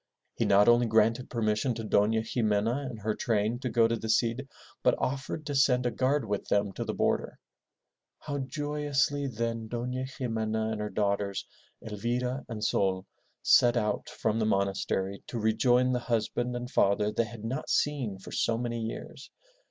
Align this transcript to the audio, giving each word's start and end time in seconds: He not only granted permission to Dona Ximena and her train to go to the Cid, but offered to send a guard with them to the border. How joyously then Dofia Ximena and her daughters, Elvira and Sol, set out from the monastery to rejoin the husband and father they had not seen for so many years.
He 0.33 0.45
not 0.45 0.67
only 0.67 0.87
granted 0.87 1.29
permission 1.29 1.75
to 1.75 1.83
Dona 1.83 2.23
Ximena 2.25 2.87
and 2.89 3.01
her 3.01 3.13
train 3.13 3.59
to 3.59 3.69
go 3.69 3.87
to 3.87 3.95
the 3.95 4.09
Cid, 4.09 4.49
but 4.81 4.95
offered 4.97 5.45
to 5.45 5.53
send 5.53 5.85
a 5.85 5.91
guard 5.91 6.25
with 6.25 6.47
them 6.47 6.71
to 6.71 6.83
the 6.83 6.95
border. 6.95 7.37
How 8.17 8.39
joyously 8.39 9.27
then 9.27 9.67
Dofia 9.69 10.07
Ximena 10.07 10.71
and 10.71 10.81
her 10.81 10.89
daughters, 10.89 11.45
Elvira 11.85 12.43
and 12.49 12.63
Sol, 12.63 13.05
set 13.43 13.77
out 13.77 14.09
from 14.09 14.39
the 14.39 14.45
monastery 14.47 15.21
to 15.27 15.37
rejoin 15.37 15.91
the 15.91 15.99
husband 15.99 16.55
and 16.55 16.67
father 16.67 17.11
they 17.11 17.25
had 17.25 17.43
not 17.45 17.69
seen 17.69 18.17
for 18.17 18.31
so 18.31 18.57
many 18.57 18.79
years. 18.81 19.29